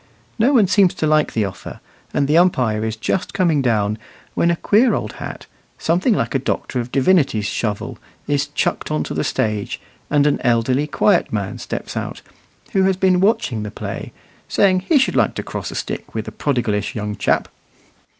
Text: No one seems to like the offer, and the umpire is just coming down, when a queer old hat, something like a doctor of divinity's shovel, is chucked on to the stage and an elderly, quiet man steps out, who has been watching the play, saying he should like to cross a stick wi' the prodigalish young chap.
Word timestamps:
No 0.39 0.51
one 0.51 0.65
seems 0.65 0.95
to 0.95 1.05
like 1.05 1.33
the 1.33 1.45
offer, 1.45 1.79
and 2.11 2.27
the 2.27 2.35
umpire 2.35 2.83
is 2.83 2.95
just 2.95 3.35
coming 3.35 3.61
down, 3.61 3.99
when 4.33 4.49
a 4.49 4.55
queer 4.55 4.95
old 4.95 5.13
hat, 5.21 5.45
something 5.77 6.15
like 6.15 6.33
a 6.33 6.39
doctor 6.39 6.79
of 6.79 6.91
divinity's 6.91 7.45
shovel, 7.45 7.99
is 8.27 8.47
chucked 8.47 8.89
on 8.89 9.03
to 9.03 9.13
the 9.13 9.23
stage 9.23 9.79
and 10.09 10.25
an 10.25 10.41
elderly, 10.43 10.87
quiet 10.87 11.31
man 11.31 11.59
steps 11.59 11.95
out, 11.95 12.23
who 12.71 12.81
has 12.85 12.97
been 12.97 13.19
watching 13.21 13.61
the 13.61 13.69
play, 13.69 14.11
saying 14.49 14.79
he 14.79 14.97
should 14.97 15.15
like 15.15 15.35
to 15.35 15.43
cross 15.43 15.69
a 15.69 15.75
stick 15.75 16.15
wi' 16.15 16.21
the 16.21 16.31
prodigalish 16.31 16.95
young 16.95 17.15
chap. 17.15 17.47